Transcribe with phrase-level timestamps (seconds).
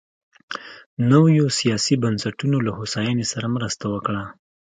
[1.09, 4.23] نویو سیاسي بنسټونو له هوساینې سره مرسته وکړه.